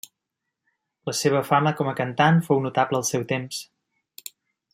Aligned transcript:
La 1.09 1.13
seva 1.19 1.41
fama 1.49 1.75
com 1.81 1.91
a 1.91 1.95
cantant 2.01 2.41
fou 2.49 2.65
notable 2.67 3.01
al 3.03 3.07
seu 3.11 3.27
temps. 3.35 3.61